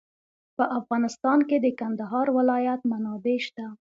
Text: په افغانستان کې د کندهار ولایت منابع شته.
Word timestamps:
په 0.57 0.63
افغانستان 0.79 1.39
کې 1.49 1.57
د 1.61 1.67
کندهار 1.79 2.27
ولایت 2.37 2.81
منابع 2.91 3.37
شته. 3.47 3.65